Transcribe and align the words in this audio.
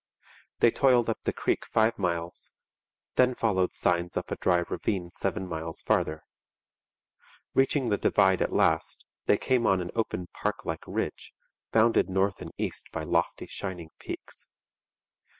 They 0.61 0.71
toiled 0.71 1.11
up 1.11 1.21
the 1.25 1.31
creek 1.31 1.63
five 1.63 1.99
miles, 1.99 2.53
then 3.17 3.35
followed 3.35 3.75
signs 3.75 4.17
up 4.17 4.31
a 4.31 4.35
dry 4.35 4.63
ravine 4.67 5.11
seven 5.11 5.47
miles 5.47 5.83
farther. 5.83 6.23
Reaching 7.53 7.89
the 7.89 7.99
divide 7.99 8.41
at 8.41 8.51
last, 8.51 9.05
they 9.27 9.37
came 9.37 9.67
on 9.67 9.79
an 9.79 9.91
open 9.93 10.25
park 10.33 10.65
like 10.65 10.83
ridge, 10.87 11.33
bounded 11.71 12.09
north 12.09 12.41
and 12.41 12.49
east 12.57 12.89
by 12.91 13.03
lofty 13.03 13.45
shining 13.45 13.91
peaks. 13.99 14.49